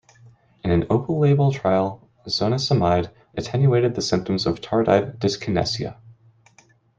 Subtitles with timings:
[0.63, 5.97] In an open-label trial zonisamide attenuated the symptoms of tardive dyskinesia.